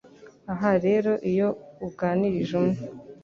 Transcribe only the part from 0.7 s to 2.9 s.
rero iyo uganirije umwe